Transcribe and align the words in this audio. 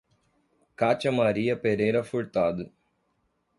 Catia 0.77 1.11
Maria 1.11 1.55
Pereira 1.55 2.03
Furtado 2.03 2.71